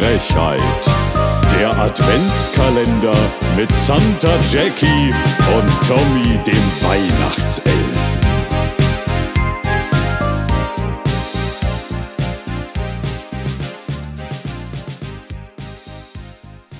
[0.00, 0.62] Frechheit.
[1.52, 3.14] Der Adventskalender
[3.54, 5.12] mit Santa Jackie
[5.54, 7.76] und Tommy dem Weihnachtself.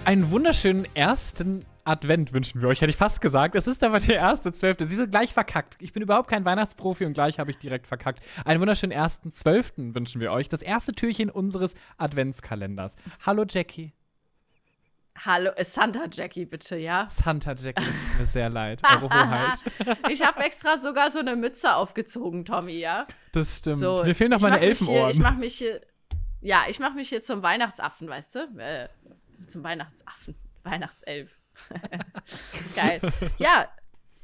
[0.06, 3.56] Einen wunderschönen ersten Advent wünschen wir euch, hätte ich fast gesagt.
[3.56, 4.86] Es ist aber der erste Zwölfte.
[4.86, 5.76] Sie sind gleich verkackt.
[5.80, 8.20] Ich bin überhaupt kein Weihnachtsprofi und gleich habe ich direkt verkackt.
[8.44, 10.48] Einen wunderschönen ersten Zwölften wünschen wir euch.
[10.48, 12.94] Das erste Türchen unseres Adventskalenders.
[13.26, 13.92] Hallo Jackie.
[15.24, 17.08] Hallo, äh, Santa Jackie, bitte, ja?
[17.10, 18.80] Santa Jackie, es tut mir sehr leid.
[18.88, 19.58] Eure Hoheit.
[20.08, 23.06] ich habe extra sogar so eine Mütze aufgezogen, Tommy, ja?
[23.32, 23.80] Das stimmt.
[23.80, 25.10] So, mir fehlen noch meine Elfenohren.
[25.10, 25.80] ich mache mich hier,
[26.40, 28.38] ja, ich mache mich hier zum Weihnachtsaffen, weißt du?
[28.58, 28.88] Äh,
[29.48, 30.36] zum Weihnachtsaffen.
[30.62, 31.40] Weihnachtself.
[32.74, 33.00] Geil.
[33.38, 33.68] Ja,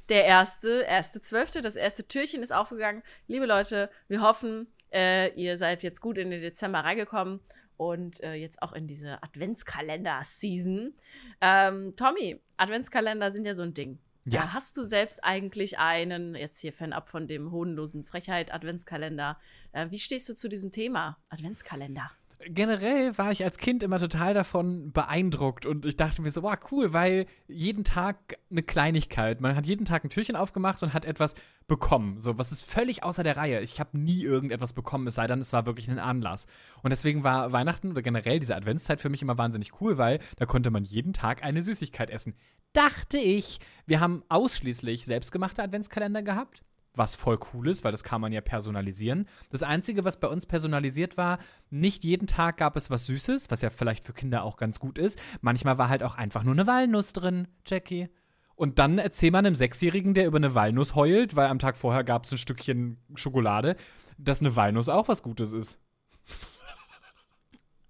[0.08, 3.02] der erste, erste Zwölfte, das erste Türchen ist aufgegangen.
[3.26, 7.40] Liebe Leute, wir hoffen, äh, ihr seid jetzt gut in den Dezember reingekommen
[7.76, 10.94] und äh, jetzt auch in diese Adventskalender-Season.
[11.40, 13.98] Ähm, Tommy, Adventskalender sind ja so ein Ding.
[14.24, 14.42] Ja.
[14.42, 19.38] Äh, hast du selbst eigentlich einen, jetzt hier fernab von dem hohnlosen Frechheit-Adventskalender,
[19.72, 22.10] äh, wie stehst du zu diesem Thema Adventskalender?
[22.44, 26.56] Generell war ich als Kind immer total davon beeindruckt und ich dachte mir so, wow,
[26.70, 29.40] cool, weil jeden Tag eine Kleinigkeit.
[29.40, 31.34] Man hat jeden Tag ein Türchen aufgemacht und hat etwas
[31.66, 32.20] bekommen.
[32.20, 33.60] So, was ist völlig außer der Reihe.
[33.60, 36.46] Ich habe nie irgendetwas bekommen, es sei denn, es war wirklich ein Anlass.
[36.82, 40.46] Und deswegen war Weihnachten oder generell diese Adventszeit für mich immer wahnsinnig cool, weil da
[40.46, 42.34] konnte man jeden Tag eine Süßigkeit essen.
[42.72, 43.58] Dachte ich.
[43.86, 46.62] Wir haben ausschließlich selbstgemachte Adventskalender gehabt
[46.96, 49.28] was voll cool ist, weil das kann man ja personalisieren.
[49.50, 51.38] Das Einzige, was bei uns personalisiert war,
[51.70, 54.98] nicht jeden Tag gab es was Süßes, was ja vielleicht für Kinder auch ganz gut
[54.98, 55.18] ist.
[55.40, 58.08] Manchmal war halt auch einfach nur eine Walnuss drin, Jackie.
[58.54, 62.04] Und dann erzählt man einem Sechsjährigen, der über eine Walnuss heult, weil am Tag vorher
[62.04, 63.76] gab es ein Stückchen Schokolade,
[64.16, 65.78] dass eine Walnuss auch was Gutes ist.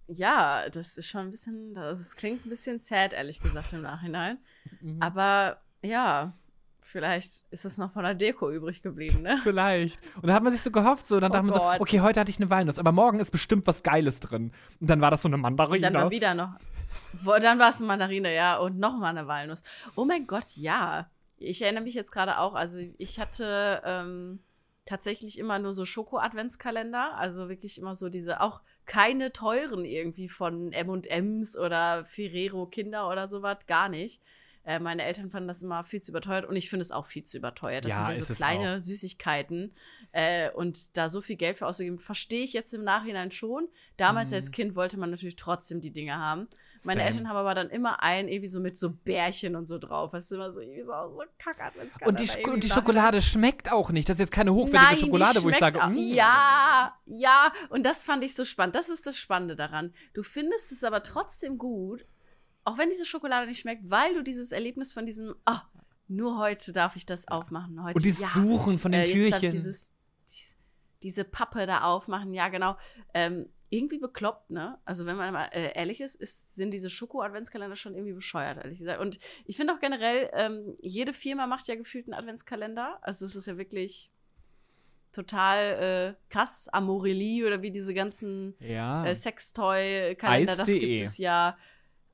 [0.09, 4.39] Ja, das ist schon ein bisschen, das klingt ein bisschen sad, ehrlich gesagt, im Nachhinein.
[4.81, 5.01] Mhm.
[5.01, 6.37] Aber ja,
[6.87, 9.41] Vielleicht ist es noch von der Deko übrig geblieben, ne?
[9.43, 9.99] Vielleicht.
[10.23, 12.21] Und da hat man sich so gehofft, so, dann oh dachte man so, okay, heute
[12.21, 14.53] hatte ich eine Walnuss, aber morgen ist bestimmt was Geiles drin.
[14.81, 15.81] Und dann war das so eine Mandarine.
[15.91, 16.55] Dann war wieder noch.
[17.25, 19.65] Dann war es eine Mandarine, ja, und nochmal eine Walnuss.
[19.97, 21.11] Oh mein Gott, ja.
[21.39, 24.39] Ich erinnere mich jetzt gerade auch, also ich hatte ähm,
[24.87, 30.73] tatsächlich immer nur so Schoko-Adventskalender, also wirklich immer so diese, auch keine teuren irgendwie von
[30.73, 34.23] M&M's oder Ferrero Kinder oder sowas, gar nicht.
[34.67, 37.23] Äh, meine Eltern fanden das immer viel zu überteuert und ich finde es auch viel
[37.23, 37.85] zu überteuert.
[37.85, 39.73] Das ja, sind ja so kleine Süßigkeiten
[40.11, 43.69] äh, und da so viel Geld für auszugeben, verstehe ich jetzt im Nachhinein schon.
[43.97, 44.37] Damals mhm.
[44.37, 46.49] als Kind wollte man natürlich trotzdem die Dinge haben.
[46.83, 47.07] Meine Fan.
[47.07, 50.13] Eltern haben aber dann immer einen irgendwie so mit so Bärchen und so drauf.
[50.13, 53.71] Weißt du, immer so irgendwie so, so kackert, Und die, Sch und die Schokolade schmeckt
[53.71, 54.09] auch nicht.
[54.09, 55.97] Das ist jetzt keine hochwertige Nein, Schokolade, wo ich sage, mm.
[55.97, 57.53] ja, ja.
[57.69, 58.75] Und das fand ich so spannend.
[58.75, 59.95] Das ist das Spannende daran.
[60.13, 62.05] Du findest es aber trotzdem gut,
[62.67, 65.59] auch wenn diese Schokolade nicht schmeckt, weil du dieses Erlebnis von diesem, oh,
[66.09, 67.83] nur heute darf ich das aufmachen.
[67.83, 69.51] Heute, und dieses ja, Suchen von den äh, Türchen.
[69.51, 69.93] Dieses,
[70.29, 70.55] diese,
[71.03, 72.77] diese Pappe da aufmachen, ja, genau.
[73.15, 74.79] Ähm, irgendwie bekloppt, ne?
[74.85, 78.79] Also, wenn man mal äh, ehrlich ist, ist, sind diese Schoko-Adventskalender schon irgendwie bescheuert, ehrlich
[78.79, 79.01] gesagt.
[79.01, 82.99] Und ich finde auch generell, ähm, jede Firma macht ja gefühlt einen Adventskalender.
[83.03, 84.11] Also, es ist ja wirklich
[85.13, 86.69] total äh, krass.
[86.69, 89.07] Amorelie oder wie diese ganzen ja.
[89.07, 91.57] äh, Sextoy-Kalender, das gibt es ja.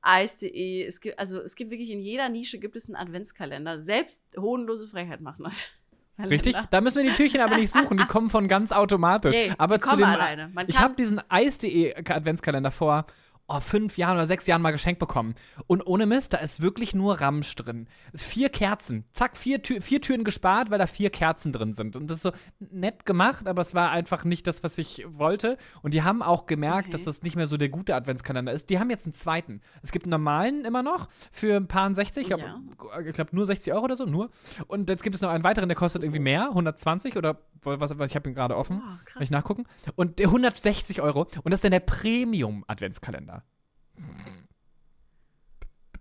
[0.02, 3.80] Eis.de, es gibt, also es gibt wirklich in jeder Nische gibt es einen Adventskalender.
[3.80, 5.52] Selbst hohnlose Frechheit macht man.
[6.18, 6.56] Richtig?
[6.70, 9.34] Da müssen wir die Türchen aber nicht suchen, die kommen von ganz automatisch.
[9.34, 10.50] Nee, aber zu dem, alleine.
[10.52, 13.06] Man ich habe diesen Eis.de Adventskalender vor
[13.48, 15.34] oh, fünf Jahren oder sechs Jahren mal geschenkt bekommen.
[15.66, 17.86] Und ohne Mist, da ist wirklich nur Ramsch drin.
[18.12, 19.04] Es vier Kerzen.
[19.12, 21.96] Zack, vier, Tür vier Türen gespart, weil da vier Kerzen drin sind.
[21.96, 25.58] Und das ist so nett gemacht, aber es war einfach nicht das, was ich wollte.
[25.82, 26.90] Und die haben auch gemerkt, okay.
[26.92, 28.70] dass das nicht mehr so der gute Adventskalender ist.
[28.70, 29.60] Die haben jetzt einen zweiten.
[29.82, 32.22] Es gibt einen normalen immer noch für ein paar 60.
[32.22, 33.12] Ich glaube ja.
[33.12, 34.30] glaub, nur 60 Euro oder so, nur.
[34.66, 38.10] Und jetzt gibt es noch einen weiteren, der kostet irgendwie mehr, 120 oder was, was
[38.10, 38.82] ich habe ihn gerade offen.
[38.82, 39.64] Oh, Kann ich nachgucken.
[39.94, 41.22] Und der 160 Euro.
[41.42, 43.41] Und das ist dann der Premium-Adventskalender.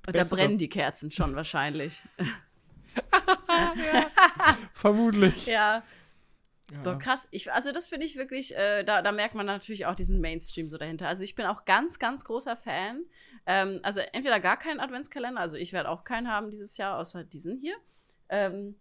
[0.08, 2.02] Und da brennen die Kerzen schon wahrscheinlich.
[3.50, 4.08] ja,
[4.74, 5.46] vermutlich.
[5.46, 5.84] Ja.
[6.86, 6.96] Ja.
[6.96, 7.28] Krass.
[7.32, 10.70] Ich, also, das finde ich wirklich, äh, da, da merkt man natürlich auch diesen Mainstream
[10.70, 11.08] so dahinter.
[11.08, 13.04] Also, ich bin auch ganz, ganz großer Fan.
[13.46, 17.26] Ähm, also, entweder gar keinen Adventskalender, also ich werde auch keinen haben dieses Jahr, außer
[17.26, 17.76] diesen hier.
[18.30, 18.76] Ähm,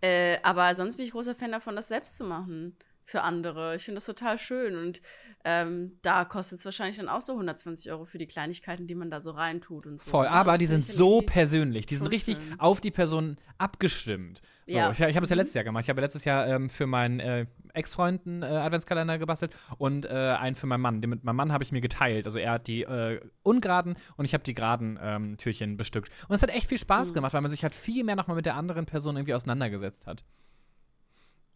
[0.00, 2.76] äh, aber sonst bin ich großer Fan davon, das selbst zu machen.
[3.04, 3.74] Für andere.
[3.76, 4.76] Ich finde das total schön.
[4.76, 5.02] Und
[5.44, 9.10] ähm, da kostet es wahrscheinlich dann auch so 120 Euro für die Kleinigkeiten, die man
[9.10, 10.08] da so reintut und so.
[10.10, 10.30] Voll, ne?
[10.30, 11.86] aber die sind so persönlich.
[11.86, 12.60] Die sind richtig schön.
[12.60, 14.40] auf die Person abgestimmt.
[14.66, 14.90] So, Ja.
[14.92, 15.38] ich, ich habe es ja Mhm.
[15.38, 15.82] letztes Jahr gemacht.
[15.84, 20.08] Ich habe letztes Jahr ähm, für meinen äh, Ex-Freund einen äh, Adventskalender gebastelt und äh,
[20.10, 21.00] einen für meinen Mann.
[21.00, 22.26] Den mit meinem Mann habe ich mir geteilt.
[22.26, 26.12] Also er hat die äh, ungeraden und ich habe die geraden ähm, Türchen bestückt.
[26.28, 27.14] Und es hat echt viel Spaß Mhm.
[27.14, 30.22] gemacht, weil man sich halt viel mehr nochmal mit der anderen Person irgendwie auseinandergesetzt hat.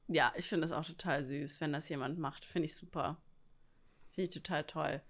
[0.09, 2.45] Ja, ich finde das auch total süß, wenn das jemand macht.
[2.45, 3.17] Finde ich super.
[4.13, 5.03] Finde ich total toll.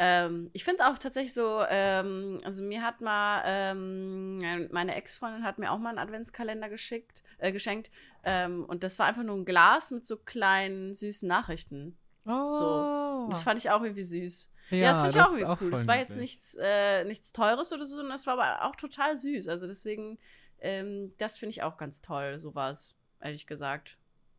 [0.00, 4.38] Ähm, ich finde auch tatsächlich so, ähm, also mir hat mal, ähm,
[4.70, 7.90] meine Ex-Freundin hat mir auch mal einen Adventskalender geschickt, äh, geschenkt.
[8.22, 11.98] Ähm, und das war einfach nur ein Glas mit so kleinen, süßen Nachrichten.
[12.26, 13.24] Oh.
[13.24, 14.50] Und das fand ich auch irgendwie süß.
[14.70, 15.56] Ja, das fand ich auch irgendwie cool.
[15.56, 18.76] voll Das war jetzt nichts, äh, nichts Teures oder so, sondern das war aber auch
[18.76, 19.48] total süß.
[19.48, 20.18] Also deswegen,
[20.60, 23.96] ähm, das finde ich auch ganz toll, sowas, ehrlich gesagt.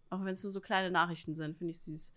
[0.10, 2.14] Auch wenn es nur so kleine Nachrichten sind, finde ich süß.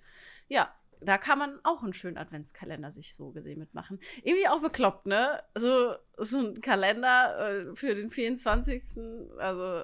[0.48, 3.98] Ja, da kann man auch einen schönen Adventskalender sich so gesehen mitmachen.
[4.22, 5.42] Irgendwie auch bekloppt, ne?
[5.54, 8.82] So, so ein Kalender äh, für den 24.
[9.38, 9.82] Also,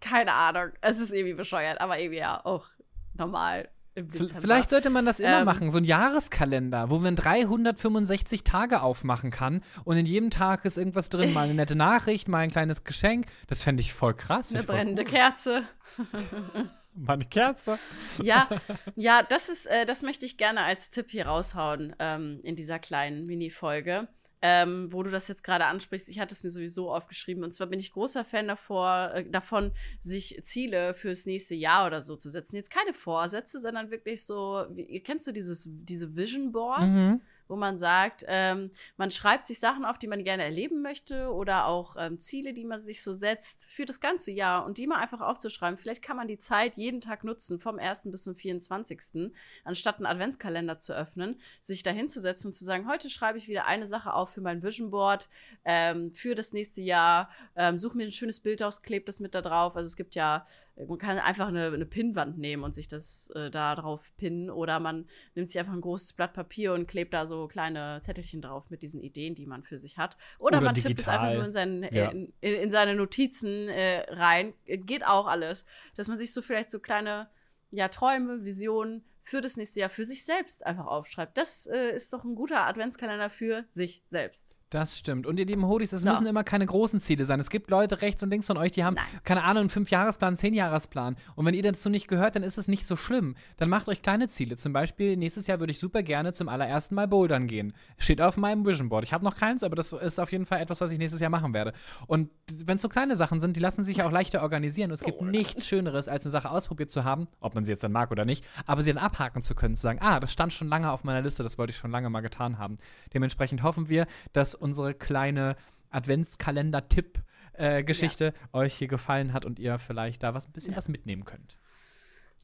[0.00, 0.72] keine Ahnung.
[0.80, 2.66] Es ist irgendwie bescheuert, aber irgendwie ja auch
[3.14, 3.68] normal.
[4.14, 9.30] Vielleicht sollte man das immer Ähm, machen, so ein Jahreskalender, wo man 365 Tage aufmachen
[9.30, 12.84] kann und in jedem Tag ist irgendwas drin, mal eine nette Nachricht, mal ein kleines
[12.84, 13.24] Geschenk.
[13.46, 14.54] Das fände ich voll krass.
[14.54, 15.02] Eine brennende.
[15.02, 15.62] Kerze.
[16.96, 17.78] Mal eine Kerze.
[18.22, 18.48] Ja,
[18.96, 22.78] ja, das ist, äh, das möchte ich gerne als Tipp hier raushauen ähm, in dieser
[22.78, 24.08] kleinen Mini-Folge.
[24.42, 27.42] Ähm, wo du das jetzt gerade ansprichst, ich hatte es mir sowieso aufgeschrieben.
[27.42, 29.72] Und zwar bin ich großer Fan davor, äh, davon,
[30.02, 32.56] sich Ziele fürs nächste Jahr oder so zu setzen.
[32.56, 37.06] Jetzt keine Vorsätze, sondern wirklich so, wie, kennst du dieses, diese Vision Boards?
[37.06, 37.22] Mhm.
[37.48, 41.66] Wo man sagt, ähm, man schreibt sich Sachen auf, die man gerne erleben möchte oder
[41.66, 44.98] auch ähm, Ziele, die man sich so setzt für das ganze Jahr und die mal
[44.98, 45.78] einfach aufzuschreiben.
[45.78, 48.02] Vielleicht kann man die Zeit jeden Tag nutzen, vom 1.
[48.06, 49.30] bis zum 24.
[49.64, 53.66] Anstatt einen Adventskalender zu öffnen, sich da hinzusetzen und zu sagen, heute schreibe ich wieder
[53.66, 55.28] eine Sache auf für mein Vision Board
[55.64, 59.34] ähm, für das nächste Jahr, ähm, suche mir ein schönes Bild aus, klebe das mit
[59.34, 59.76] da drauf.
[59.76, 60.46] Also es gibt ja,
[60.76, 64.80] man kann einfach eine, eine Pinnwand nehmen und sich das äh, da drauf pinnen oder
[64.80, 68.70] man nimmt sich einfach ein großes Blatt Papier und klebt da so kleine Zettelchen drauf
[68.70, 70.16] mit diesen Ideen, die man für sich hat.
[70.38, 71.18] Oder, Oder man tippt es digital.
[71.18, 72.08] einfach nur in, seinen, Ja.
[72.10, 74.54] in, in, in seine Notizen äh, rein.
[74.66, 75.66] Geht auch alles.
[75.94, 77.28] Dass man sich so vielleicht so kleine
[77.70, 81.36] ja, Träume, Visionen für das nächste Jahr für sich selbst einfach aufschreibt.
[81.36, 84.54] Das äh, ist doch ein guter Adventskalender für sich selbst.
[84.70, 85.26] Das stimmt.
[85.26, 86.08] Und ihr lieben Hodis, es So.
[86.10, 87.38] müssen immer keine großen Ziele sein.
[87.38, 89.04] Es gibt Leute rechts und links von euch, die haben, Nein.
[89.22, 91.16] keine Ahnung, einen Fünfjahresplan, einen Zehnjahresplan.
[91.36, 93.36] Und wenn ihr dazu nicht gehört, dann ist es nicht so schlimm.
[93.58, 94.56] Dann macht euch kleine Ziele.
[94.56, 97.74] Zum Beispiel, nächstes Jahr würde ich super gerne zum allerersten Mal bouldern gehen.
[97.96, 99.04] Steht auf meinem Vision Board.
[99.04, 101.30] Ich habe noch keins, aber das ist auf jeden Fall etwas, was ich nächstes Jahr
[101.30, 101.72] machen werde.
[102.08, 102.30] Und
[102.64, 104.90] wenn es so kleine Sachen sind, die lassen sich auch leichter organisieren.
[104.90, 107.84] Und es gibt nichts Schöneres, als eine Sache ausprobiert zu haben, ob man sie jetzt
[107.84, 110.52] dann mag oder nicht, aber sie dann abhaken zu können, zu sagen, ah, das stand
[110.52, 112.78] schon lange auf meiner Liste, das wollte ich schon lange mal getan haben.
[113.14, 115.56] Dementsprechend hoffen wir, dass unsere kleine
[115.90, 120.76] Adventskalender-Tipp-Geschichte euch hier gefallen hat und ihr vielleicht da was ein bisschen Ja.
[120.78, 121.58] was mitnehmen könnt.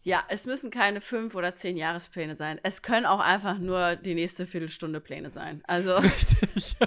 [0.04, 2.58] Ja, es müssen keine fünf oder zehn Jahrespläne sein.
[2.64, 5.62] Es können auch einfach nur die nächste Viertelstunde Pläne sein.
[5.66, 6.76] Also, Richtig.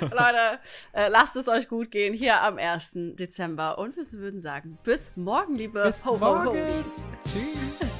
[0.00, 0.58] Leute,
[0.92, 2.92] äh, lasst es euch gut gehen hier am 1.
[3.14, 3.78] Dezember.
[3.78, 6.44] Und wir würden sagen, bis morgen, liebe Bis Ho-Ho-Hodies.
[6.44, 6.84] morgen.
[7.24, 7.90] Tschüss.